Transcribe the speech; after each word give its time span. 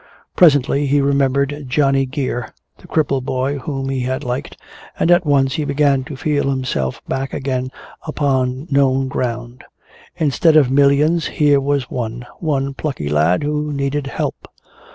Presently 0.35 0.87
he 0.87 0.99
remembered 0.99 1.65
Johnny 1.67 2.07
Geer, 2.07 2.55
the 2.79 2.87
cripple 2.87 3.21
boy 3.23 3.59
whom 3.59 3.89
he 3.89 3.99
had 3.99 4.23
liked, 4.23 4.57
and 4.97 5.11
at 5.11 5.27
once 5.27 5.53
he 5.53 5.63
began 5.63 6.03
to 6.05 6.15
feel 6.15 6.49
himself 6.49 7.03
back 7.07 7.35
again 7.35 7.69
upon 8.07 8.65
known 8.71 9.09
ground. 9.09 9.63
Instead 10.15 10.57
of 10.57 10.71
millions 10.71 11.27
here 11.27 11.61
was 11.61 11.91
one, 11.91 12.25
one 12.39 12.73
plucky 12.73 13.09
lad 13.09 13.43
who 13.43 13.71
needed 13.71 14.07
help. 14.07 14.47